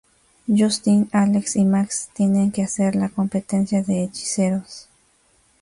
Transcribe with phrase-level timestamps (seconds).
[0.47, 4.89] Justin, Alex, y Max tienen que hacer la competencia de Hechiceros.